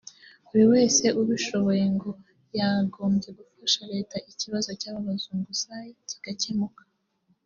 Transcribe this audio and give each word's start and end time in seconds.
Buri 0.47 0.65
wese 0.73 1.05
ubishoboye 1.21 1.83
ngo 1.95 2.09
yagombye 2.59 3.29
gufasha 3.37 3.81
leta 3.93 4.15
ikibazo 4.31 4.69
cy’abo 4.79 4.99
bazunguzayi 5.07 5.91
kigakemuka 6.09 6.83